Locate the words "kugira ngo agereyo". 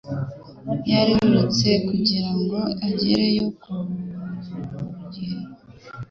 1.87-3.45